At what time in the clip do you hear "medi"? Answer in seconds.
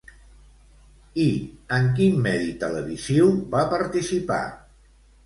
2.29-2.55